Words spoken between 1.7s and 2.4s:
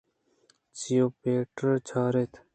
ءَ چار اِت